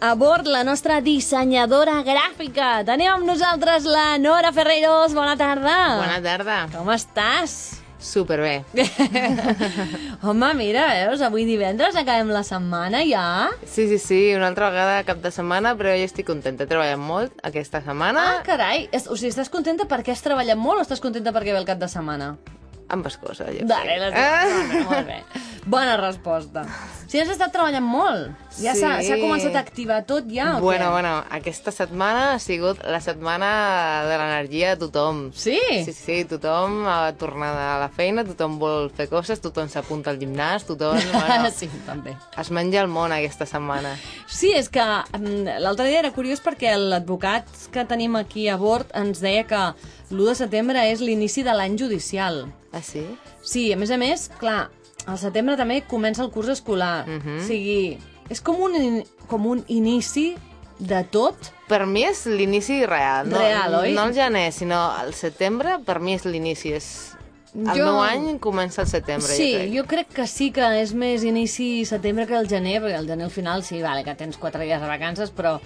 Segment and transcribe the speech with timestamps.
[0.00, 2.82] a bord la nostra dissenyadora gràfica.
[2.86, 5.14] Tenim amb nosaltres la Nora Ferreiros.
[5.16, 5.76] Bona tarda.
[6.00, 6.58] Bona tarda.
[6.72, 7.82] Com estàs?
[8.02, 8.64] Superbé.
[10.26, 13.26] Home, mira, veus, avui divendres acabem la setmana ja.
[13.62, 16.66] Sí, sí, sí, una altra vegada cap de setmana, però jo estic contenta.
[16.66, 18.24] He treballat molt aquesta setmana.
[18.38, 18.88] Ah, carai.
[19.06, 21.78] O sigui, estàs contenta perquè has treballat molt o estàs contenta perquè ve el cap
[21.78, 22.34] de setmana?
[22.92, 24.84] Ambes coses, jo Vale, les dues.
[24.90, 25.22] Molt bé.
[25.64, 26.64] Bona resposta.
[27.06, 29.12] Si has estat treballant molt, ja s'ha Sí.
[29.20, 30.92] començat a activar tot ja, o Bueno, què?
[30.96, 33.50] bueno, aquesta setmana ha sigut la setmana
[34.08, 35.20] de l'energia de tothom.
[35.36, 35.58] Sí?
[35.84, 40.18] Sí, sí, tothom ha tornat a la feina, tothom vol fer coses, tothom s'apunta al
[40.18, 40.98] gimnàs, tothom...
[41.12, 42.16] Bueno, sí, també.
[42.40, 43.94] es menja el món aquesta setmana.
[44.26, 48.88] Sí, és que mm, l'altre dia era curiós perquè l'advocat que tenim aquí a bord
[48.98, 49.62] ens deia que
[50.12, 52.44] l'1 de setembre és l'inici de l'any judicial.
[52.72, 53.02] Ah, sí?
[53.42, 54.70] Sí, a més a més, clar,
[55.06, 57.06] al setembre també comença el curs escolar.
[57.08, 57.38] Mhm.
[57.40, 57.98] O sigui,
[58.30, 60.34] és com un, in- com un inici
[60.78, 61.36] de tot.
[61.68, 63.28] Per mi és l'inici real.
[63.30, 63.92] No, Real, oi?
[63.96, 66.72] No el gener, sinó el setembre, per mi és l'inici.
[66.76, 66.88] És...
[67.54, 69.72] El Jo- meu any comença al setembre, sí, jo crec.
[69.76, 73.26] jo crec que sí que és més inici setembre que el gener, perquè el gener
[73.26, 75.58] al final sí, vale, que tens quatre dies de vacances, però,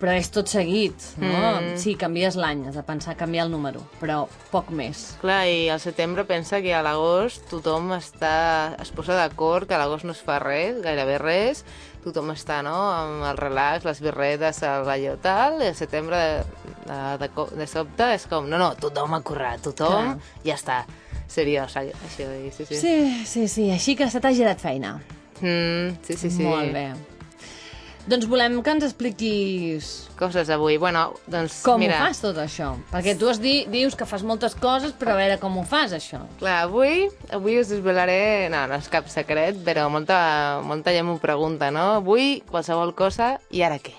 [0.00, 1.28] però és tot seguit, no?
[1.60, 1.74] Mm.
[1.80, 5.10] Sí, canvies l'any, has de pensar canviar el número, però poc més.
[5.20, 9.82] Clar, i al setembre pensa que a l'agost tothom està, es posa d'acord que a
[9.82, 11.62] l'agost no es fa res, gairebé res,
[12.00, 16.66] tothom està, no?, amb el relax, les birretes, el allò tal, i al setembre de,
[16.88, 20.16] de, de, de sobte és com, no, no, tothom a currar, tothom,
[20.46, 20.80] ja està,
[21.28, 22.80] seriós, això, i sí, sí.
[22.80, 22.96] Sí,
[23.28, 24.96] sí, sí, així que se t'ha girat feina.
[25.40, 26.44] Mm, sí, sí, sí.
[26.48, 26.88] Molt bé.
[28.08, 31.98] Doncs volem que ens expliquis Coses avui, bueno, doncs com mira...
[31.98, 32.70] ho fas tot això.
[32.90, 35.94] Perquè tu has di, dius que fas moltes coses, però a veure com ho fas,
[35.96, 36.22] això.
[36.40, 38.48] Clar, avui, avui us desvelaré...
[38.52, 40.20] No, no és cap secret, però molta,
[40.64, 42.02] molta gent m'ho pregunta, no?
[42.02, 43.96] Avui, qualsevol cosa, i ara què?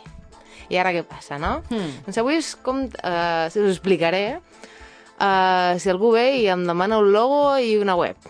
[0.70, 1.60] I ara què passa, no?
[1.70, 1.98] Hmm.
[2.06, 7.12] Doncs avui us, com, uh, us explicaré uh, si algú ve i em demana un
[7.14, 8.30] logo i una web.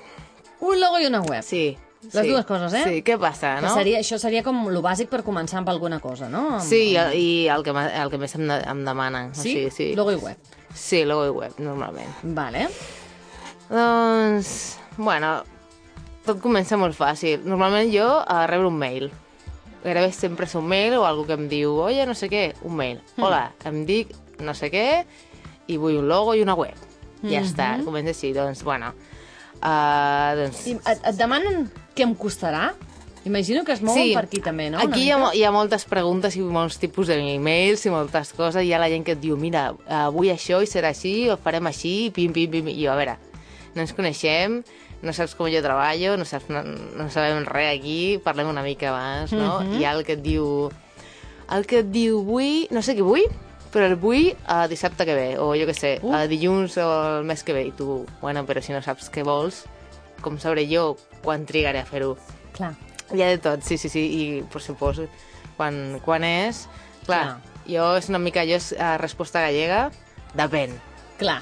[0.62, 1.44] Un logo i una web.
[1.44, 1.76] Sí.
[2.02, 2.30] Les sí.
[2.32, 2.84] dues coses, eh?
[2.88, 3.74] Sí, què passa, Que no?
[3.76, 6.58] seria, això seria com lo bàsic per començar amb alguna cosa, no?
[6.58, 9.36] Amb- Sí, i, el- i el, que, el que més em, de- em demanen.
[9.36, 9.40] Sí?
[9.40, 9.90] O sigui, sí.
[9.96, 10.38] Logo i web.
[10.74, 12.10] Sí, logo i web, normalment.
[12.24, 12.68] Vale.
[13.70, 15.44] Doncs, bueno,
[16.26, 17.44] tot comença molt fàcil.
[17.48, 19.12] Normalment jo uh, rebre un mail.
[19.84, 22.76] Gairebé sempre és un mail o algú que em diu, oye, no sé què, un
[22.78, 23.00] mail.
[23.18, 24.12] Hola, em dic
[24.42, 25.06] no sé què
[25.72, 26.76] i vull un logo i una web.
[27.22, 28.32] Ja està, comença així.
[28.34, 28.92] Doncs, bueno,
[29.62, 30.66] uh, doncs...
[30.68, 32.72] I et, et demanen què em costarà?
[33.24, 34.80] Imagino que es mouen per aquí també, no?
[34.82, 38.64] Una Aquí hi ha, hi ha moltes preguntes i molts tipus d'emails i moltes coses.
[38.66, 39.68] Hi ha la gent que et diu, mira,
[40.02, 42.72] avui això i serà així, o farem així, pim, pim, pim.
[42.74, 43.20] I jo, a veure,
[43.76, 44.64] no ens coneixem,
[45.06, 46.64] no saps com jo treballo, no, saps, no,
[46.98, 49.60] no sabem res aquí, parlem una mica abans, no?
[49.78, 50.72] Hi ha el que et diu...
[51.52, 52.66] El que et diu, vull...
[52.74, 53.28] No sé què vull,
[53.72, 56.14] però el vull a dissabte que ve, o jo què sé, Uh.
[56.16, 56.88] a dilluns o
[57.20, 57.66] el mes que ve.
[57.70, 59.64] I tu, bueno, però si no saps què vols,
[60.22, 62.16] com sabré jo quan trigaré a fer-ho?
[62.58, 62.74] Clar.
[63.12, 65.08] Hi ha de tot, sí, sí, sí, i per suposo,
[65.58, 66.68] quan, quan és...
[67.06, 67.64] Clar, Clar.
[67.66, 69.88] jo és una mica, jo és uh, resposta gallega,
[70.38, 70.76] depèn,
[71.18, 71.40] Clar.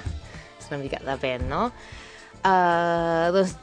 [0.58, 1.66] és una mica, depèn, no?
[2.40, 3.58] Uh, doncs,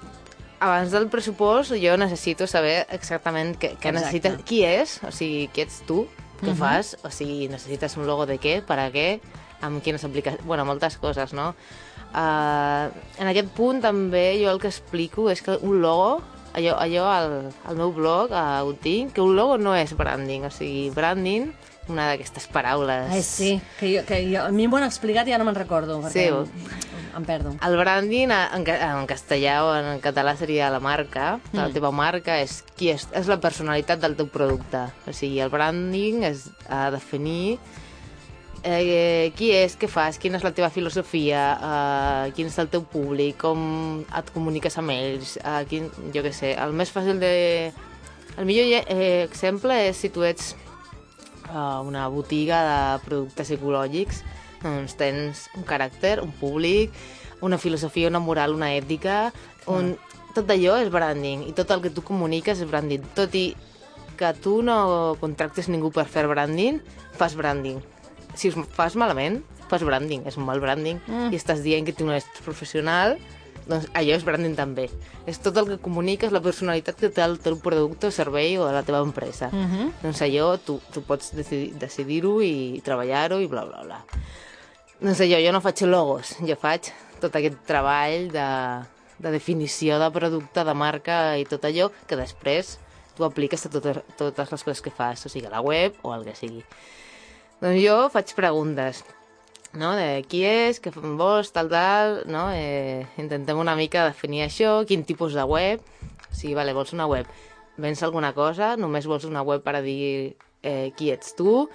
[0.60, 5.64] abans del pressupost jo necessito saber exactament què, què necessites, qui és, o sigui, qui
[5.64, 6.04] ets tu,
[6.40, 6.56] què Mhm.
[6.56, 9.20] fas, o sigui, necessites un logo de què, per a què,
[9.62, 11.54] amb quines aplicacions, bueno, moltes coses, no?
[12.14, 12.88] Uh,
[13.18, 16.22] en aquest punt també jo el que explico és que un logo,
[16.54, 20.44] allò, allò al, al meu blog uh, ho tinc, que un logo no és branding,
[20.46, 21.50] o sigui, branding,
[21.88, 23.10] una d'aquestes paraules...
[23.12, 25.58] Ai, sí, que, jo, que jo, a mi m'ho han explicat i ja no me'n
[25.58, 26.26] recordo, perquè Sí.
[26.28, 27.54] em, em perdo.
[27.64, 31.36] El branding en, en castellà o en català seria la marca.
[31.52, 31.56] Mm.
[31.60, 34.86] La teva marca és, qui és, és la personalitat del teu producte.
[35.06, 37.58] O sigui, el branding és a definir
[38.66, 42.82] eh, qui és, què fas, quina és la teva filosofia, eh, quin és el teu
[42.82, 47.34] públic, com et comuniques amb ells, eh, quin, jo què sé, el més fàcil de...
[48.36, 50.50] El millor eh, exemple és si tu ets
[51.52, 54.22] a una botiga de productes ecològics,
[54.62, 56.92] doncs tens un caràcter, un públic,
[57.44, 59.32] una filosofia, una moral, una ètica,
[59.66, 59.96] on
[60.34, 63.04] tot allò és branding i tot el que tu comuniques és branding.
[63.16, 63.54] Tot i
[64.16, 66.80] que tu no contractes ningú per fer branding,
[67.16, 67.82] fas branding.
[68.36, 71.32] Si ho fas malament, fas branding, és un mal branding, Mm.
[71.32, 73.18] i estàs dient que tu no ets professional,
[73.66, 74.86] doncs allò és branding també.
[75.26, 78.84] És tot el que comuniques, la personalitat que té el teu producte servei o la
[78.86, 79.50] teva empresa.
[79.52, 79.92] Uh -huh.
[80.02, 84.04] Doncs allò tu, tu pots decidir- decidir-ho i treballar-ho i bla, bla, bla.
[85.00, 88.48] Doncs allò, jo no faig logos, jo faig tot aquest treball de,
[89.18, 92.78] de definició de producte, de marca i tot allò que després
[93.16, 96.14] tu apliques a totes, totes les coses que fas, o sigui, a la web o
[96.14, 96.64] el que sigui.
[97.60, 99.04] Doncs jo faig preguntes,
[99.74, 99.94] no?
[99.98, 102.46] De qui és, què fan vols, tal, tal, no?
[102.54, 105.82] Eh, intentem una mica definir això, quin tipus de web,
[106.30, 107.28] o sigui, vale, vols una web,
[107.80, 111.66] vens alguna cosa, només vols una web per a dir eh, qui ets tu,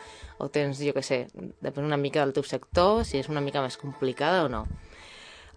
[0.41, 1.23] o tens, jo què sé,
[1.61, 4.65] depèn una mica del teu sector, si és una mica més complicada o no.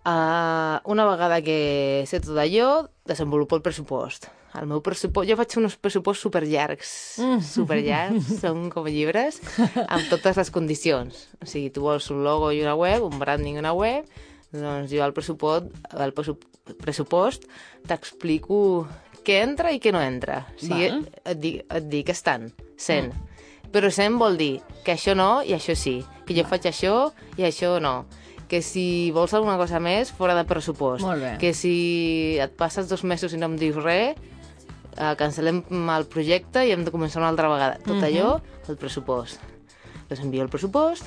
[0.05, 4.29] Uh, una vegada que sé tot allò, desenvolupo el pressupost.
[4.61, 5.27] El meu pressupost...
[5.29, 7.41] Jo faig uns pressuposts superllargs, Mm.
[7.43, 9.41] superllargs, són com llibres,
[9.89, 11.25] amb totes les condicions.
[11.43, 14.07] O sigui, tu vols un logo i una web, un branding i una web,
[14.55, 16.39] doncs jo al pressupost, al pressu-
[16.79, 17.49] pressupost
[17.89, 18.87] t'explico
[19.25, 20.45] què entra i què no entra.
[20.55, 21.07] O sigui, Val.
[21.25, 23.11] et dic, et dic estan, 100.
[23.75, 25.97] Però 100 vol dir que això no i això sí,
[26.29, 28.05] que jo faig això i això no
[28.47, 31.03] que si vols alguna cosa més, fora de pressupost.
[31.41, 34.15] Que si et passes dos mesos i no em dius res,
[34.97, 35.63] eh, cancel·lem
[35.97, 37.79] el projecte i hem de començar una altra vegada.
[37.85, 38.05] Tot Mhm.
[38.05, 39.41] allò, el pressupost.
[40.09, 41.05] Doncs envio el pressupost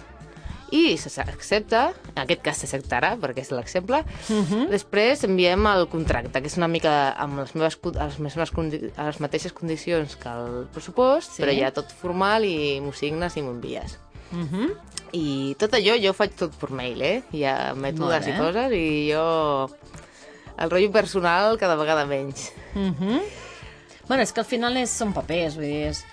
[0.72, 4.04] i s'accepta, en aquest cas s'acceptarà, perquè és l'exemple.
[4.28, 4.68] Mhm.
[4.69, 8.51] Després enviem el contracte, que és una mica amb les, meves, les, meves
[8.98, 11.44] les mateixes condicions que el pressupost, Sí.
[11.44, 13.98] però ja tot formal i m'ho signes i m'ho envies.
[14.31, 14.72] Mhm.
[15.13, 17.24] I tot allò jo ho faig tot per mail, eh?
[17.31, 19.69] Hi ha mètodes Molt i coses i jo...
[20.57, 22.51] El rotllo personal cada vegada menys.
[22.74, 23.22] Mhm.
[24.07, 26.04] Bueno, és que al final és, són papers, vull dir, és...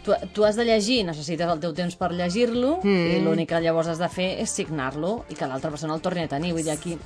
[0.00, 3.08] Tu, tu has de llegir, necessites el teu temps per llegir-lo Mm.
[3.12, 6.22] i l'únic que llavors has de fer és signar-lo i que l'altra persona el torni
[6.24, 6.54] a tenir.
[6.56, 6.96] Vull dir, aquí...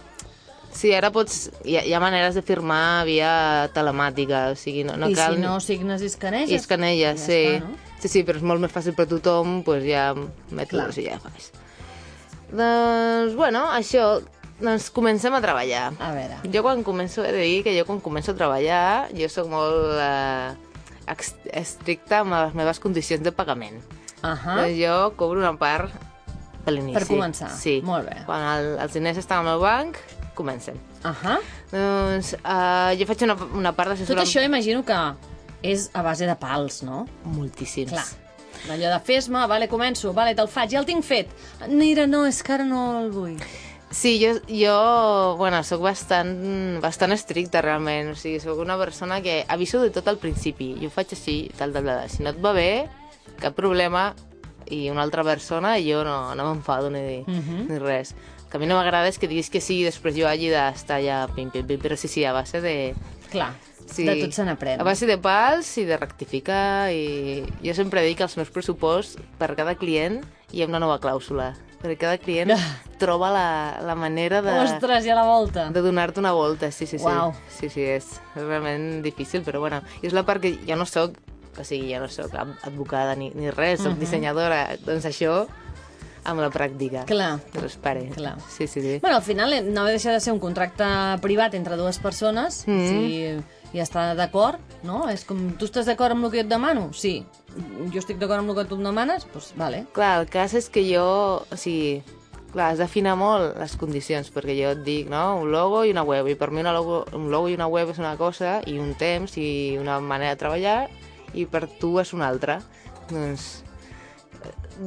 [0.75, 1.51] Sí, ara pots...
[1.67, 3.33] Hi ha, hi ha maneres de firmar via
[3.75, 5.35] telemàtica, o sigui, no, no I cal...
[5.35, 6.51] si no signes i escaneges...
[6.55, 7.41] I escanelles, ja sí.
[7.57, 7.99] està, no?
[8.05, 11.03] Sí, sí, però és molt més fàcil per tothom, doncs ja mètodes Clar.
[11.03, 11.51] i ja fas.
[12.55, 14.21] Doncs, bueno, això,
[14.61, 15.89] doncs comencem a treballar.
[15.99, 16.39] A veure...
[16.53, 19.99] Jo quan començo, he de dir que jo quan començo a treballar, jo sóc molt
[19.99, 20.55] eh,
[21.53, 23.81] estricta amb les meves condicions de pagament.
[24.25, 24.61] Ahà.
[24.63, 25.93] Doncs jo cobro una part
[26.65, 26.97] per l'inici.
[26.97, 27.51] Per començar.
[27.53, 27.81] Sí.
[27.85, 28.23] Molt bé.
[28.29, 29.99] Quan el, els diners estan al meu banc,
[30.39, 30.79] comencem.
[31.05, 31.39] Ahà.
[31.73, 34.29] Doncs eh, jo faig una, una part Tot d'assessorament...
[34.29, 35.01] això imagino que
[35.65, 37.05] és a base de pals, no?
[37.37, 37.93] Moltíssims.
[37.93, 38.07] Clar.
[38.73, 41.29] Allò de fes-me, vale, començo, vale, te'l faig, ja el tinc fet.
[41.69, 43.37] Mira, no, és que ara no el vull.
[43.95, 48.11] Sí, jo, jo bueno, sóc bastant, bastant estricta, realment.
[48.11, 50.73] O sigui, sóc una persona que aviso de tot al principi.
[50.83, 52.09] Jo faig així, tal, tal, tal.
[52.11, 52.89] Si no et va bé,
[53.39, 54.09] cap problema,
[54.67, 57.69] i una altra persona, jo no, no m'enfado ni, Mhm.
[57.71, 58.15] ni res.
[58.45, 60.49] El que a mi no m'agrada és que diguis que sí i després jo hagi
[60.51, 62.95] d'estar ja pim, pim, pim, però sí, sí, a base de...
[63.31, 63.53] Clar,
[63.87, 64.81] Sí, de tot se n'aprèn.
[64.81, 69.19] A base de pals i de rectificar, i jo sempre dic que als meus pressuposts,
[69.39, 70.23] per cada client,
[70.53, 71.51] hi ha una nova clàusula.
[71.85, 72.49] Perquè cada client
[73.03, 73.47] troba la,
[73.85, 75.67] la manera de Ostres, i a la volta.
[75.71, 77.05] de donar-te una volta, sí, sí, sí.
[77.05, 77.35] Uau.
[77.53, 80.87] Sí, sí, és, és realment difícil, però bueno, i és la part que jo no
[80.89, 81.19] sóc,
[81.61, 83.85] o sigui, jo no sóc ad- advocada ni, ni res, Mhm.
[83.91, 85.45] soc dissenyadora, doncs això
[86.25, 87.05] amb la pràctica.
[87.07, 87.39] Clar.
[87.53, 88.07] Doncs pare.
[88.15, 88.37] Clar.
[88.49, 88.99] Sí, sí, sí.
[89.01, 90.85] Bueno, al final eh, no deixa de ser un contracte
[91.23, 92.89] privat entre dues persones, Mhm.
[92.89, 93.37] si
[93.75, 95.09] hi està d'acord, no?
[95.11, 96.93] És com, tu estàs d'acord amb el que jo et demano?
[96.93, 97.25] Sí.
[97.93, 99.25] Jo estic d'acord amb el que tu em demanes?
[99.25, 99.87] Doncs pues, vale.
[99.93, 102.03] Clar, el cas és que jo, o sigui,
[102.53, 106.05] clar, has d'afinar molt les condicions, perquè jo et dic, no?, un logo i una
[106.05, 108.79] web, i per mi una logo, un logo i una web és una cosa, i
[108.79, 110.89] un temps i una manera de treballar,
[111.35, 112.61] i per tu és una altra.
[113.11, 113.64] Doncs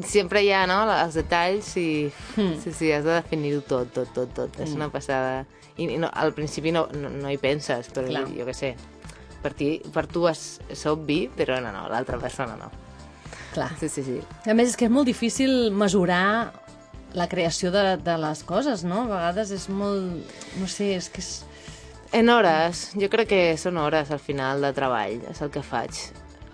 [0.06, 1.88] sempre hi ha, no?, els detalls i...
[2.36, 2.58] Hmm.
[2.63, 4.60] Sí, sí, has de definir-ho tot, tot, tot, tot.
[4.63, 5.46] És una passada.
[5.77, 8.25] I, i no, al principi no, no, no hi penses, però Clar.
[8.34, 8.74] jo què sé,
[9.44, 12.72] per, ti, per tu és, és obvi, però no, no, l'altra persona no.
[13.53, 13.72] Clar.
[13.79, 14.22] Sí, sí, sí.
[14.50, 16.53] A més, és que és molt difícil mesurar
[17.17, 19.06] la creació de, de les coses, no?
[19.08, 20.34] A vegades és molt...
[20.62, 21.36] No sé, és que és...
[22.15, 26.06] En hores, jo crec que són hores al final de treball, és el que faig.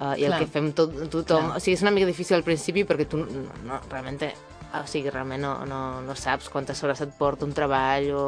[0.03, 0.39] Uh, I el Clar.
[0.41, 1.45] que fem tot, tothom...
[1.47, 1.57] Clar.
[1.57, 3.27] O sigui, és una mica difícil al principi perquè tu no,
[3.63, 4.19] no, realment,
[4.75, 8.23] o sigui, realment no, no, no saps quantes hores et porta un treball o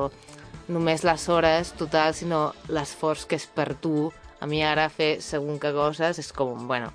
[0.71, 4.07] només les hores total, sinó l'esforç que és per tu.
[4.39, 6.93] A mi ara fer segon que coses és com, bueno,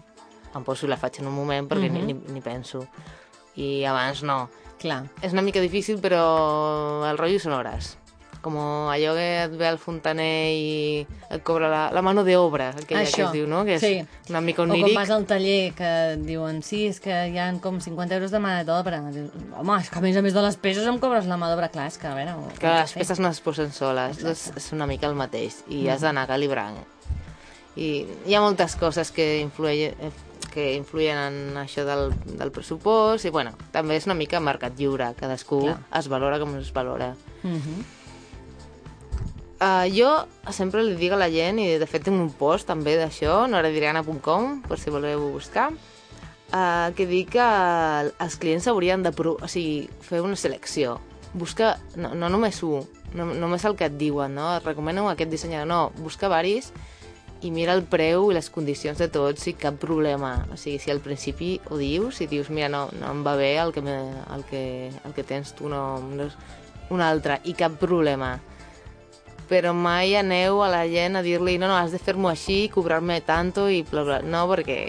[0.56, 2.06] em poso i la faig en un moment perquè Mhm.
[2.06, 2.87] ni, ni, ni penso.
[3.56, 4.49] I abans no.
[4.80, 5.02] Clar.
[5.20, 7.99] És una mica difícil, però el rotllo són hores.
[8.40, 8.54] Com
[8.88, 13.02] allò que et ve el fontaner i et cobra la, la mano de obra, aquella
[13.04, 13.64] que Això, es diu, no?
[13.68, 13.99] Que és sí.
[14.30, 14.97] una mica O quan oníric.
[14.97, 15.90] vas al taller que
[16.25, 19.02] diuen sí, és que hi ha com 50 euros de mà d'obra.
[19.02, 21.68] Home, és que a més a més de les peces em cobres la mà d'obra.
[21.68, 22.32] Clar, és que a veure...
[22.59, 25.92] Que les peces no es posen soles, doncs és una mica el mateix, i Mm.
[25.92, 26.80] has d'anar calibrant.
[27.76, 30.11] I hi ha moltes coses que influeixen,
[30.50, 35.12] que influïen en això del, del pressupost, i bueno, també és una mica mercat lliure,
[35.14, 35.76] cadascú Clar.
[36.00, 37.12] es valora com es valora.
[37.44, 37.85] Mhm.
[39.60, 40.08] Uh, jo
[40.56, 44.62] sempre li dic a la gent, i de fet tinc un post també d'això, noradriana.com,
[44.64, 47.48] per si voleu buscar, uh, que dic que
[48.08, 50.96] els clients haurien de o sigui, fer una selecció.
[51.34, 54.48] Busca, no, no només un, no, només el que et diuen, no?
[54.56, 56.72] Et recomano aquest dissenyador, no, busca varis
[57.44, 60.38] i mira el preu i les condicions de tots i cap problema.
[60.52, 63.58] O sigui, si al principi ho dius i dius, mira, no, no em va bé
[63.60, 63.98] el que, me,
[64.32, 64.62] el que,
[65.04, 66.38] el que tens tu, no, no és
[66.90, 68.38] un altre, i cap problema
[69.50, 73.21] però mai aneu a la gent a dir-li no, no, has de fer-m'ho així, cobrar-me
[73.26, 74.21] tanto i bla, bla.
[74.23, 74.85] No, perquè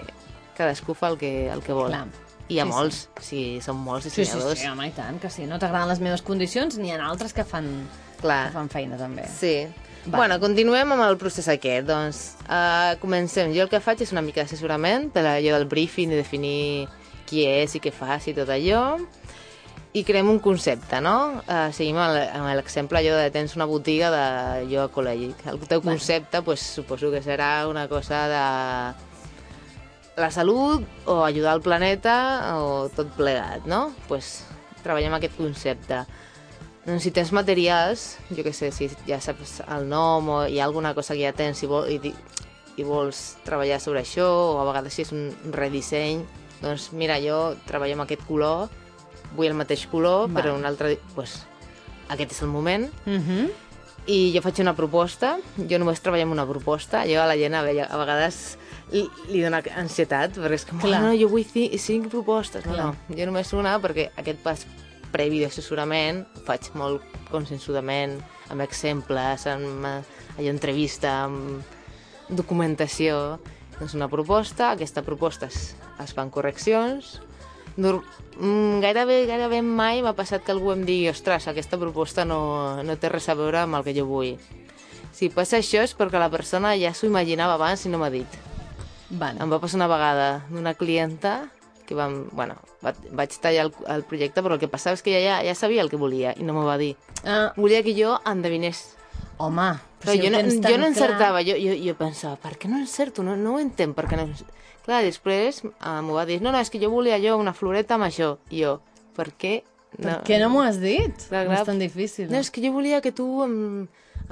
[0.56, 1.90] cadascú fa el que, el que vol.
[1.90, 2.06] Clar.
[2.48, 2.74] I hi ha Sí, sí.
[2.76, 3.26] molts, sí.
[3.28, 4.58] sí, són molts Sí, sí, dissenyadors.
[4.60, 5.46] sí, home, i tant, que sí.
[5.48, 7.68] No t'agraden les meves condicions, n'hi ha altres que fan,
[8.16, 9.26] que Clar, fan feina, també.
[9.28, 9.66] sí.
[10.02, 10.16] Va.
[10.18, 11.86] Bueno, continuem amb el procés aquest.
[11.86, 12.16] Doncs
[12.50, 13.52] uh, comencem.
[13.54, 16.88] Jo el que faig és una mica d'assessorament per allò del briefing i definir
[17.30, 18.96] qui és i què fas i tot allò.
[19.92, 21.42] I creem un concepte, no?
[21.44, 24.24] Uh, seguim amb l'exemple allò de tens una botiga de
[24.70, 25.42] yoga ecològic.
[25.52, 25.98] El teu Bueno.
[25.98, 32.88] concepte, pues, suposo que serà una cosa de la salut o ajudar el planeta o
[32.88, 33.92] tot plegat, no?
[34.08, 34.44] pues,
[34.82, 36.06] treballem aquest concepte.
[36.86, 40.64] Doncs si tens materials, jo que sé, si ja saps el nom o hi ha
[40.64, 42.14] alguna cosa que ja tens i, vol, i,
[42.76, 46.24] i vols treballar sobre això, o a vegades si és un redisseny,
[46.62, 48.68] doncs mira, jo treballo amb aquest color,
[49.36, 50.42] vull el mateix color, Val.
[50.42, 50.98] però un altre...
[51.14, 51.42] Pues,
[52.08, 53.50] aquest és el moment, Uh -huh.
[54.06, 57.54] i jo faig una proposta, jo només treballo amb una proposta, jo a la gent
[57.54, 58.58] a, ve- a vegades
[58.90, 61.00] li, li dona ansietat, perquè és com, Clar.
[61.00, 62.84] no, jo vull ci cinc propostes, no, Clar.
[62.86, 64.66] no, jo només una, perquè aquest pas
[65.12, 68.20] previ d'assessorament ho faig molt consensudament,
[68.50, 71.62] amb exemples, amb allò, entrevista, amb
[72.28, 73.38] documentació,
[73.78, 77.20] doncs una proposta, aquesta proposta es, es fan correccions,
[77.76, 82.96] mm, gairebé, gairebé mai m'ha passat que algú em digui ostres, aquesta proposta no, no
[83.00, 84.36] té res a veure amb el que jo vull.
[85.12, 88.38] Si passa això és perquè la persona ja s'ho imaginava abans i no m'ha dit.
[89.10, 89.42] Vale.
[89.44, 91.50] Em va passar una vegada d'una clienta
[91.84, 95.12] que vam, bueno, va, vaig tallar el, el projecte, però el que passava és que
[95.12, 96.94] ella ja, ja sabia el que volia i no m'ho va dir.
[97.26, 98.94] Ah, Volia que jo endevinés.
[99.36, 102.68] home, Però si jo, no, jo no clar- encertava, jo, jo, jo pensava, per què
[102.70, 103.22] no encerto?
[103.26, 104.28] No, no ho entenc, per què no...
[104.82, 107.94] Clar, després uh, m'ho va dir, no, no, és que jo volia jo una floreta
[107.98, 108.32] amb això.
[108.50, 108.78] I jo,
[109.16, 109.60] per què?
[109.92, 111.12] Per què no m'ho has dit?
[111.28, 111.60] Clar, No clar.
[111.60, 112.30] és tan difícil.
[112.32, 113.54] No, és que jo volia que tu em...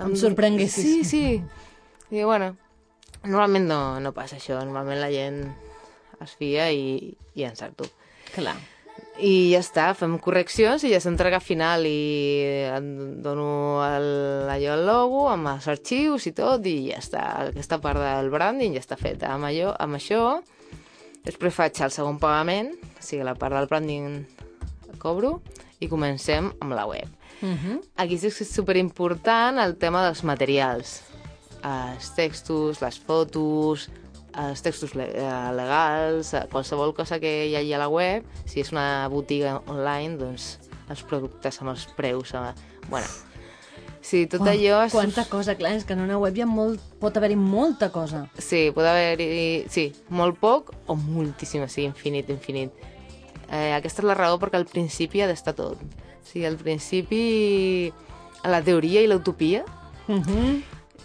[0.00, 0.83] Em sorprenguessis.
[0.83, 1.42] Sí, sí.
[2.11, 2.54] I bueno,
[3.23, 4.59] normalment no, no passa això.
[4.64, 5.42] Normalment la gent
[6.25, 7.85] es fia i, i encerto.
[8.35, 8.57] Clar.
[9.21, 12.87] I ja està, fem correccions i ja s'entrega final i em
[13.21, 14.09] dono el,
[14.49, 18.77] allò el logo amb els arxius i tot i ja està, aquesta part del branding
[18.79, 20.41] ja està feta amb, allò, amb això.
[21.27, 24.23] Després faig el segon pagament, o sigui, la part del branding
[25.00, 25.41] cobro
[25.81, 27.09] i comencem amb la web.
[27.41, 27.81] Uh -huh.
[27.97, 31.03] Aquí és superimportant el tema dels materials.
[31.62, 33.91] Els textos, les fotos,
[34.39, 38.71] els textos eh, legals, eh, qualsevol cosa que hi hagi a la web, si és
[38.73, 40.59] una botiga online, doncs
[40.89, 42.33] els productes amb els preus.
[42.35, 42.53] Eh,
[42.89, 43.07] bueno,
[44.01, 44.85] sí, tot allò...
[44.87, 47.91] és- Quanta cosa, clar, és que en una web hi ha molt, pot haver-hi molta
[47.91, 48.29] cosa.
[48.39, 49.67] Sí, pot haver-hi...
[49.69, 52.71] Sí, molt poc o moltíssim, sí, infinit, infinit.
[53.51, 55.79] Eh, aquesta és la raó perquè al principi ha d'estar tot.
[55.81, 57.93] O sigui, al principi,
[58.45, 59.65] a la teoria i l'utopia,
[60.11, 60.63] Uh -huh.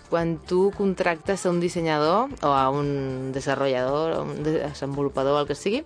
[0.10, 5.56] Quan tu contractes a un dissenyador o a un desenvolupador o un desenvolupador, el que
[5.56, 5.84] sigui,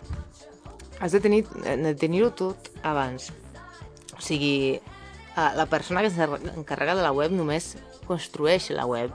[0.99, 3.31] has de tenir- de tenir-ho tot abans.
[4.17, 9.11] O sigui, eh, la persona que s'encarrega de la web només construeix la web,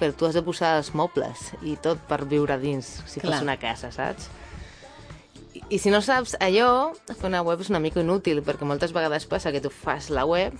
[0.00, 3.34] però tu has de posar els mobles i tot per viure dins, si Clar.
[3.36, 4.28] fos una casa, saps?
[5.54, 8.92] I, I si no saps allò, fer una web és una mica inútil, perquè moltes
[8.92, 10.54] vegades passa que tu fas la web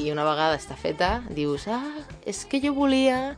[0.00, 1.84] i una vegada està feta, dius, ah,
[2.28, 3.36] és que jo volia,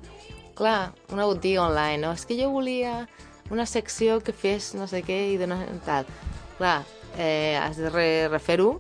[0.59, 2.13] clar, una botiga online, no?
[2.15, 3.03] és que jo volia
[3.53, 6.09] una secció que fes no sé què i dona tal.
[6.57, 6.81] Clar,
[7.19, 8.77] eh, has de re refer-ho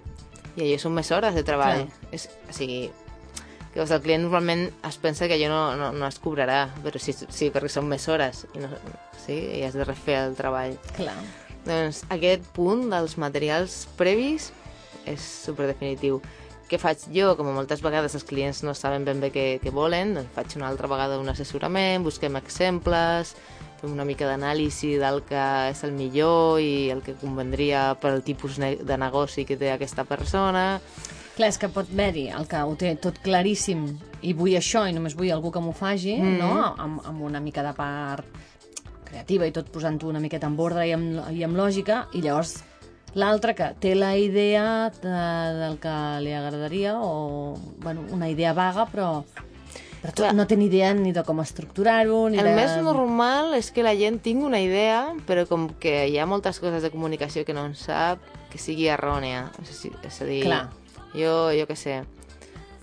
[0.57, 1.87] i allò són més hores de treball.
[2.13, 2.87] És, o sigui,
[3.73, 7.01] que doncs, el client normalment es pensa que allò no, no, no es cobrarà, però
[7.01, 8.69] sí, sí, perquè són més hores i, no,
[9.25, 10.77] sí, i has de refer el treball.
[10.97, 11.17] Clar.
[11.65, 14.51] Doncs aquest punt dels materials previs
[15.09, 16.21] és superdefinitiu.
[16.73, 17.35] Què faig jo?
[17.37, 20.71] Com moltes vegades els clients no saben ben bé què, què volen, doncs faig una
[20.71, 23.35] altra vegada un assessorament, busquem exemples,
[23.83, 28.25] fem una mica d'anàlisi del que és el millor i el que convendria per al
[28.25, 30.81] tipus de negoci que té aquesta persona.
[31.37, 33.85] Clar, és que pot haver-hi el que ho té tot claríssim
[34.25, 36.41] i vull això i només vull algú que m'ho faci, mm.
[36.41, 36.73] no?
[36.73, 38.25] Amb, amb una mica de part
[39.13, 42.63] creativa i tot posant-ho una miqueta en ordre i amb, i amb lògica, i llavors
[43.15, 45.23] l'altre que té la idea de,
[45.59, 49.25] del que li agradaria o bueno, una idea vaga, però
[50.03, 50.33] Però tu Clar.
[50.35, 52.55] no té ni idea ni de com estructurar-ho, El de...
[52.57, 56.59] més normal és que la gent tingui una idea, però com que hi ha moltes
[56.59, 58.19] coses de comunicació que no en sap,
[58.51, 59.45] que sigui errònia.
[59.63, 60.65] És a dir, Clar.
[61.15, 62.01] jo, jo què sé,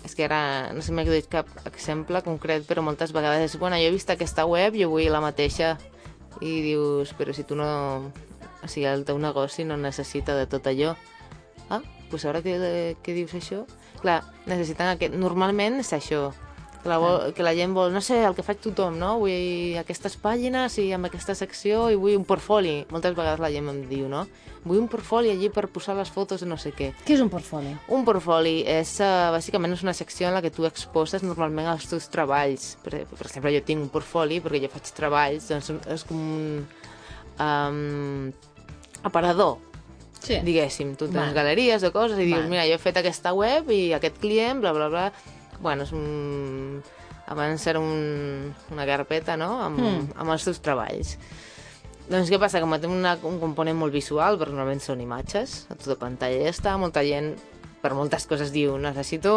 [0.00, 3.60] és que ara no sé si m'he dit cap exemple concret, però moltes vegades és,
[3.60, 5.74] bueno, jo he vist aquesta web, jo vull la mateixa,
[6.40, 7.68] i dius, però si tu no...
[8.62, 10.94] O sigui, el teu negoci no necessita de tot allò.
[11.70, 12.54] Ah, doncs ara que,
[13.02, 13.64] que dius això...
[14.00, 15.16] Clar, necessiten aquest...
[15.20, 16.30] Normalment és això,
[16.82, 19.12] que la, vol, que la gent vol, no sé, el que faig tothom, no?
[19.20, 22.86] Vull aquestes pàgines i amb aquesta secció i vull un portfoli.
[22.92, 24.24] Moltes vegades la gent em diu, no?
[24.64, 26.90] Vull un portfoli allí per posar les fotos de no sé què.
[27.04, 27.74] Què és un portfoli?
[27.92, 31.88] Un portfoli és, uh, bàsicament, és una secció en la que tu exposes normalment els
[31.90, 32.74] teus treballs.
[32.84, 36.44] Per, per exemple, jo tinc un portfoli perquè jo faig treballs, doncs és com un
[37.40, 38.32] um,
[39.02, 39.58] aparador,
[40.20, 40.38] Sí.
[40.44, 40.96] diguéssim.
[40.96, 41.34] Tu tens Val.
[41.34, 44.72] galeries de coses i dius, mira, jo he fet aquesta web i aquest client, bla,
[44.72, 45.12] bla, bla...
[45.60, 46.82] Bueno, és un...
[47.30, 50.08] Abans era un, una carpeta, no?, amb, Mm.
[50.16, 51.16] amb els teus treballs.
[52.10, 52.58] Doncs què passa?
[52.58, 56.50] Que té una, un component molt visual, perquè normalment són imatges, a tota pantalla ja
[56.50, 57.36] està, molta gent
[57.80, 59.30] per moltes coses diu, necessito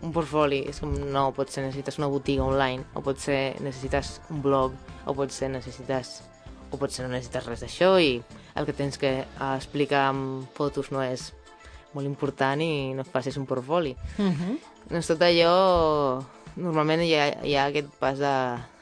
[0.00, 4.20] un portfoli, és com, no, pot ser necessites una botiga online, o pot ser necessites
[4.30, 4.72] un blog,
[5.04, 6.22] o pot ser necessites
[6.70, 8.18] o pot ser no necessites res d'això i
[8.58, 11.30] el que tens que eh, explicar amb fotos no és
[11.94, 13.96] molt important i no facis un portfoli.
[14.18, 14.58] Uh -huh.
[14.90, 16.24] Doncs tot allò,
[16.56, 18.34] normalment hi ha, hi ha aquest pas de...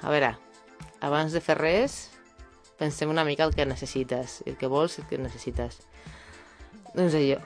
[0.02, 0.36] A veure,
[1.00, 2.10] abans de fer res,
[2.78, 5.78] pensem una mica el que necessites, el que vols i el que necessites.
[6.94, 7.40] Doncs allò.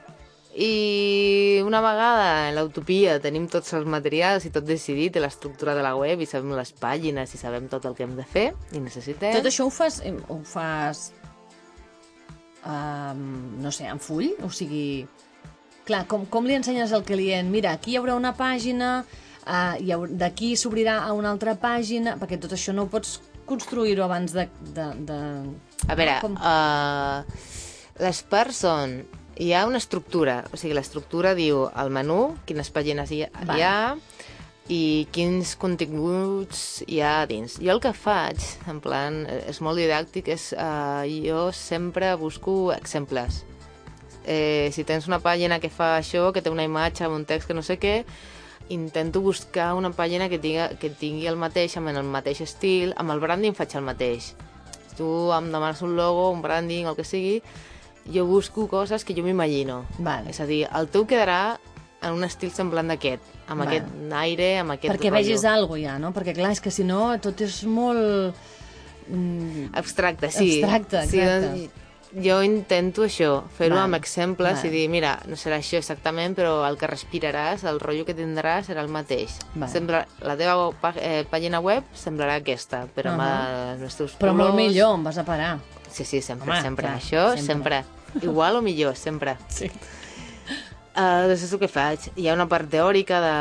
[0.50, 5.94] I una vegada en l'utopia tenim tots els materials i tot decidit, l'estructura de la
[5.94, 9.36] web, i sabem les pàgines, i sabem tot el que hem de fer, i necessitem...
[9.38, 11.12] Tot això ho fas, ho fas
[12.64, 14.32] um, no sé, en full?
[14.44, 15.06] O sigui,
[15.88, 17.50] clar, com, com li ensenyes al client?
[17.52, 18.92] Mira, aquí hi haurà una pàgina,
[19.44, 23.18] uh, d'aquí s'obrirà a una altra pàgina, perquè tot això no ho pots
[23.50, 24.46] construir-ho abans de...
[24.74, 25.22] de, de...
[25.88, 26.36] A veure, Com?
[26.36, 27.24] uh,
[28.02, 29.00] les parts són...
[29.40, 33.62] Hi ha una estructura, o sigui, l'estructura diu el menú, quines pàgines hi ha, hi
[33.64, 33.76] ha
[34.68, 34.80] i
[35.16, 37.54] quins continguts hi ha dins.
[37.56, 38.36] Jo el que faig,
[38.68, 43.40] en plan, eh, és molt didàctic, és uh, jo sempre busco exemples.
[44.28, 47.56] Eh, si tens una pàgina que fa això, que té una imatge un text que
[47.56, 48.04] no sé què,
[48.68, 53.16] intento buscar una pàgina que tingui, que tingui el mateix, amb el mateix estil, amb
[53.16, 54.34] el branding faig el mateix.
[54.84, 57.38] Si tu em demanes un logo, un branding, el que sigui,
[58.12, 59.84] jo busco coses que jo m'imagino.
[59.98, 60.30] Vale.
[60.30, 61.58] És a dir, el teu quedarà
[62.02, 63.80] en un estil semblant d'aquest, amb Vale.
[63.82, 65.18] aquest aire, amb aquest Perquè rotllo.
[65.18, 66.12] vegis alguna cosa ja, no?
[66.16, 68.34] Perquè clar, és que si no tot és molt...
[69.08, 70.62] Mm, Abstracte, sí.
[70.62, 71.46] Abstracte, sí exacte.
[71.46, 71.70] doncs,
[72.10, 74.68] jo intento això, fer-ho amb exemples Vale.
[74.68, 78.66] i dir, mira, no serà això exactament, però el que respiraràs, el rotllo que tindràs
[78.66, 79.36] serà el mateix.
[79.70, 83.76] Sembla, la teva pà- eh, pàgina web semblarà aquesta, però amb Ahà.
[83.78, 84.56] els teus però molt colors.
[84.56, 85.58] millor, em vas a parar.
[85.90, 86.86] Sí, sí, sempre, Home, sempre.
[86.86, 87.82] clar, Això, sempre.
[87.82, 87.84] sempre.
[88.22, 89.36] Igual o millor, sempre.
[89.48, 89.70] Sí.
[90.90, 92.08] Uh, doncs és el que faig.
[92.18, 93.34] Hi ha una part teòrica de...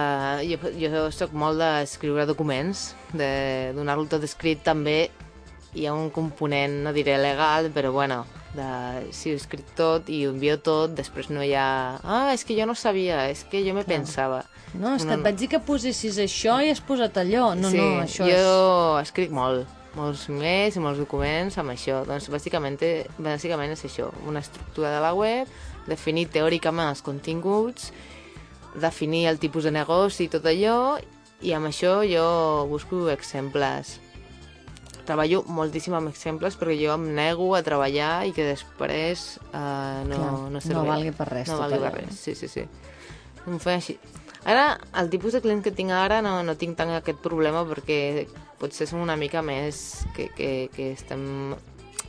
[0.51, 5.09] Jo, jo sóc molt d'escriure documents, de donar-lo tot escrit també.
[5.73, 8.23] Hi ha un component, no diré legal, però bueno,
[8.55, 8.69] de,
[9.13, 11.97] si ho escric tot i ho envio tot, després no hi ha...
[12.03, 13.97] Ah, és que jo no sabia, és que jo me Clar.
[13.97, 14.39] pensava.
[14.73, 15.25] No, és que No, et no.
[15.25, 17.51] vaig dir que posessis això i has posat allò.
[17.57, 18.55] No, sí, no, això jo
[19.01, 19.65] escric molt,
[19.99, 22.01] molts mails i molts documents amb això.
[22.07, 22.79] Doncs bàsicament,
[23.19, 25.51] bàsicament és això, una estructura de la web,
[25.89, 27.91] definir teòricament els continguts,
[28.79, 30.97] definir el tipus de negoci i tot allò,
[31.41, 32.25] i amb això jo
[32.69, 33.97] busco exemples.
[35.07, 40.19] Treballo moltíssim amb exemples perquè jo em nego a treballar i que després uh, no,
[40.19, 40.89] Clar, no no serveix.
[40.91, 42.67] valgui per res No valgui per res, sí, sí, sí.
[43.47, 43.95] Em fa així.
[44.45, 48.27] Ara, el tipus de client que tinc ara no, no tinc tant aquest problema perquè
[48.59, 51.55] potser som una mica més que, que, que estem,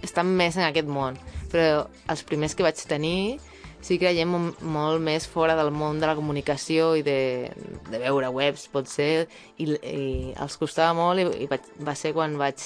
[0.02, 1.18] estem més en aquest món.
[1.52, 3.38] Però els primers que vaig tenir
[3.80, 7.50] sí que creiem molt més fora del món de la comunicació i de,
[7.88, 12.36] de veure webs, potser, i, i els costava molt i, i vaig, va ser quan
[12.40, 12.60] vaig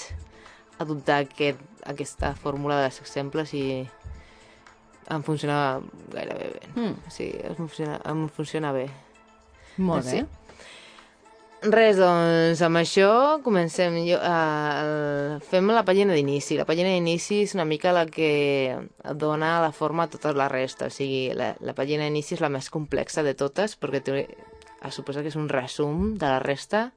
[0.83, 3.67] adoptar aquest, aquesta fórmula dels exemples i
[5.15, 6.73] em funcionava gairebé bé.
[6.75, 7.13] Mm.
[7.13, 8.89] Sí, em funciona, em funciona bé.
[9.77, 10.23] Molt bé.
[10.23, 10.44] Sí.
[11.65, 13.09] Res, doncs, amb això
[13.41, 13.95] comencem.
[14.05, 16.59] Jo, uh, fem la pàgina d'inici.
[16.59, 18.77] La pàgina d'inici és una mica la que
[19.17, 20.91] dona la forma a tota la resta.
[20.91, 24.27] O sigui, la, la pàgina d'inici és la més complexa de totes perquè té,
[24.85, 26.91] es suposa que és un resum de la resta.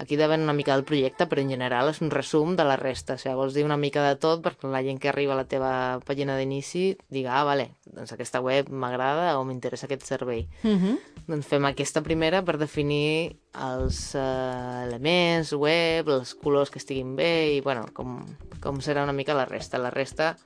[0.00, 3.18] Aquí depèn una mica del projecte, però en general és un resum de la resta.
[3.18, 5.44] O sigui, vols dir una mica de tot perquè la gent que arriba a la
[5.44, 5.72] teva
[6.08, 10.46] pàgina d'inici diga, ah, vale, doncs aquesta web m'agrada o m'interessa aquest servei.
[10.64, 10.96] Uh -huh.
[11.26, 17.56] Doncs fem aquesta primera per definir els eh, elements web, els colors que estiguin bé
[17.56, 18.24] i, bueno, com,
[18.60, 19.78] com serà una mica la resta.
[19.78, 20.36] La resta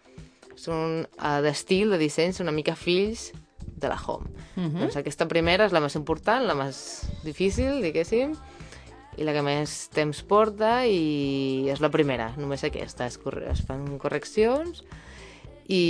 [0.56, 3.32] són uh, d'estil, de disseny, són una mica fills
[3.76, 4.26] de la home.
[4.56, 4.80] Uh -huh.
[4.80, 8.34] Doncs aquesta primera és la més important, la més difícil, diguéssim,
[9.16, 13.06] i la que més temps porta i és la primera, només aquesta.
[13.06, 14.82] Es, corre es fan correccions
[15.68, 15.84] i,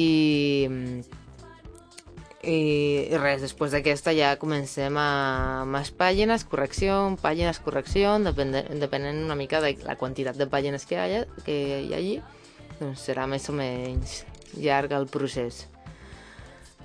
[2.42, 2.58] i,
[3.08, 9.38] i res, després d'aquesta ja comencem a més pàgines, correcció, pàgines, correcció, depenent, depenent una
[9.38, 12.18] mica de la quantitat de pàgines que hi ha, que hi ha allí,
[12.80, 14.22] doncs serà més o menys
[14.60, 15.64] llarg el procés.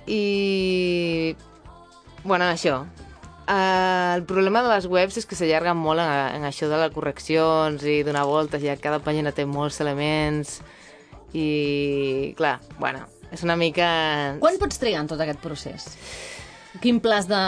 [0.06, 1.36] I...
[2.24, 2.82] Bueno, això.
[3.50, 6.92] Uh, el problema de les webs és que s'allarguen molt en, en això de les
[6.94, 10.60] correccions i donar voltes, ja cada pàgina té molts elements
[11.34, 13.02] i, clar, bueno,
[13.34, 13.88] és una mica...
[14.38, 15.88] Quan pots trigar en tot aquest procés?
[16.78, 17.42] Quin plaç de...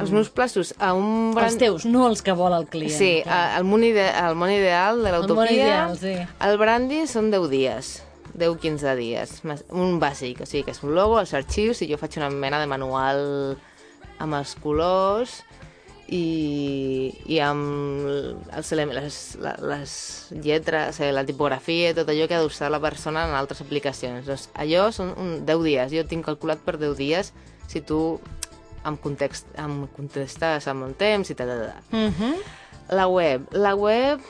[0.00, 1.34] Els meus plaços a un...
[1.36, 1.50] Brand...
[1.50, 2.96] Els teus, no els que vol el client.
[2.96, 6.16] Sí, el món, ide el món ideal de l'utopia, el, sí.
[6.48, 7.94] el branding són 10 dies.
[8.40, 9.38] 10-15 dies.
[9.68, 12.60] Un bàsic, o sigui, que és un logo, els arxius, i jo faig una mena
[12.64, 13.26] de manual
[14.22, 15.40] amb els colors
[16.06, 18.06] i, i amb
[18.54, 19.94] els, les, les
[20.44, 24.26] lletres, la tipografia, tot allò que ha d'usar la persona en altres aplicacions.
[24.28, 25.92] Doncs allò són un 10 dies.
[25.96, 27.32] Jo tinc calculat per 10 dies
[27.66, 28.20] si tu
[28.86, 31.98] em, context, em contestes amb el temps i tal, tal, tal.
[31.98, 32.34] Uh -huh.
[32.94, 33.48] La web.
[33.52, 34.20] La web...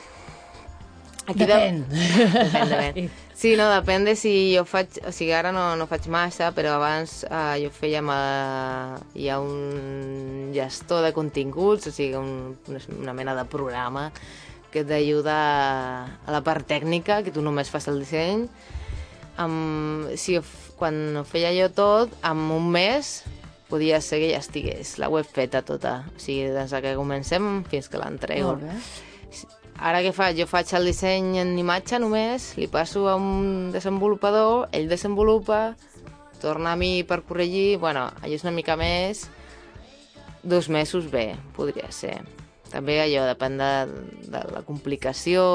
[1.27, 1.83] Aquí depèn.
[1.89, 1.95] De...
[1.97, 3.09] depèn, depèn.
[3.37, 4.95] Sí, no, depèn de si jo faig...
[5.05, 8.09] O sigui, ara no, no faig massa, però abans eh, jo feia amb...
[8.09, 12.57] Eh, hi ha un gestor de continguts, o sigui, un,
[12.97, 14.07] una mena de programa
[14.73, 15.37] que t'ajuda
[16.25, 18.47] a la part tècnica, que tu només fas el disseny.
[19.37, 20.39] Amb, si
[20.79, 23.19] quan ho feia jo tot, en un mes
[23.69, 25.99] podia ser que ja estigués la web feta tota.
[26.09, 28.55] O sigui, des que comencem fins que l'entrego.
[28.55, 29.06] Molt bé.
[29.77, 30.39] Ara què faig?
[30.39, 35.75] Jo faig el disseny en imatge només, li passo a un desenvolupador, ell desenvolupa,
[36.41, 39.27] torna a mi per corregir, bueno, allò és una mica més,
[40.41, 42.17] dos mesos bé, podria ser.
[42.71, 43.71] També allò depèn de,
[44.33, 45.45] de la complicació,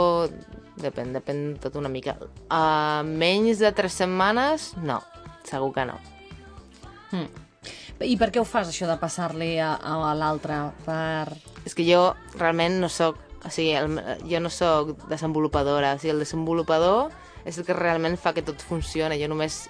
[0.79, 2.15] depèn, depèn tot una mica.
[2.49, 5.01] A menys de tres setmanes, no,
[5.49, 5.99] segur que no.
[7.11, 7.29] Mm.
[8.03, 10.63] I per què ho fas, això de passar-li a, a l'altre?
[10.87, 11.37] Per...
[11.67, 12.09] És que jo
[12.39, 17.13] realment no sóc o sigui, el, jo no sóc desenvolupadora, o sigui, el desenvolupador
[17.45, 19.19] és el que realment fa que tot funcioni.
[19.21, 19.65] Jo només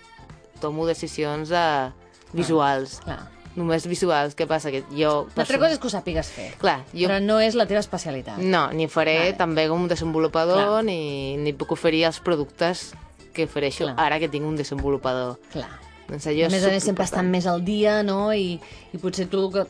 [0.60, 1.92] tomo decisions uh,
[2.36, 3.00] visuals.
[3.04, 3.38] Clar, clar.
[3.52, 4.36] Només visuals.
[4.36, 4.70] Què passa?
[4.72, 5.12] Que jo...
[5.36, 6.48] L'altra cosa és que ho sàpigues fer.
[6.60, 7.08] Clar, jo...
[7.08, 8.40] Però no és la teva especialitat.
[8.40, 9.38] No, ni faré vale.
[9.40, 12.90] també com desenvolupador, ni, ni puc oferir els productes
[13.32, 13.96] que ofereixo clar.
[14.00, 15.36] ara que tinc un desenvolupador.
[15.52, 15.68] Clar.
[16.08, 18.32] Doncs allò a més a més, sempre estan més al dia, no?
[18.36, 18.56] I,
[18.92, 19.66] i potser tu que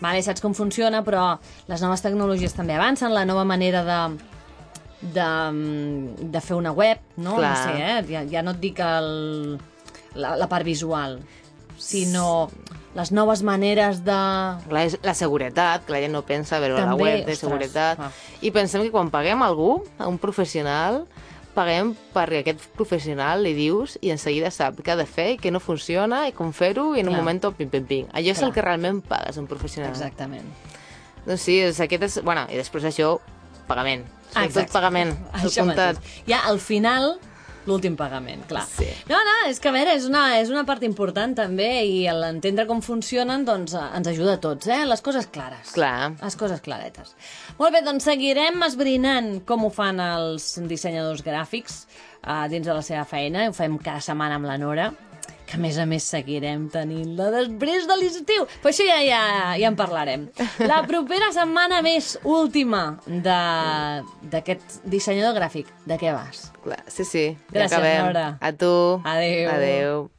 [0.00, 1.38] Vale, saps com funciona, però
[1.70, 4.00] les noves tecnologies també avancen, la nova manera de,
[5.14, 5.28] de,
[6.34, 7.36] de fer una web, no?
[7.38, 7.52] Clar.
[7.54, 8.04] No sé, eh?
[8.10, 9.58] Ja, ja no et dic el,
[10.18, 11.20] la, la part visual,
[11.78, 12.50] sinó
[12.94, 14.18] les noves maneres de...
[14.68, 17.34] Clar, és la seguretat, que la gent no pensa, a veure, la També, web de
[17.34, 17.98] ostres, seguretat.
[17.98, 18.10] ah.
[18.44, 21.04] I pensem que quan paguem algú, a un professional,
[21.54, 25.52] paguem perquè aquest professional li dius i en seguida sap què ha de fer, què
[25.54, 27.22] no funciona i com fer-ho i en un Clar.
[27.22, 28.06] moment pim, pim, pim.
[28.12, 28.48] Allò és Clar.
[28.50, 29.90] el que realment pagues un professional.
[29.94, 30.50] Exactament.
[31.24, 32.18] Doncs sí, és, aquest és...
[32.26, 33.14] Bueno, i després això,
[33.68, 34.04] pagament.
[34.34, 34.66] Ah, Exacte.
[34.66, 36.00] tot pagament, Això comptat.
[36.02, 36.22] mateix.
[36.26, 37.14] Ja, al final,
[37.68, 38.64] l'últim pagament, clar.
[38.68, 38.88] Sí.
[39.10, 42.66] No, no, és que a veure, és una, és una part important també i l'entendre
[42.68, 44.82] com funcionen doncs, eh, ens ajuda a tots, eh?
[44.88, 45.72] Les coses clares.
[45.76, 46.14] Clar.
[46.20, 47.14] Les coses claretes.
[47.58, 51.84] Molt bé, doncs seguirem esbrinant com ho fan els dissenyadors gràfics
[52.24, 53.48] uh, dins de la seva feina.
[53.48, 54.92] Ho fem cada setmana amb la Nora
[55.54, 58.46] que a més a més seguirem tenint-la després de l'estiu.
[58.62, 59.20] Però això ja, ja,
[59.60, 60.28] ja en parlarem.
[60.66, 64.02] La propera setmana més última de-
[64.34, 65.70] d'aquest dissenyador gràfic.
[65.86, 66.50] De què vas?
[66.64, 67.24] Clar, sí, sí.
[67.52, 68.06] Gràcies, ja acabem.
[68.10, 68.26] Nora.
[68.40, 69.00] A tu.
[69.04, 69.50] Adéu.
[69.54, 70.10] Adéu.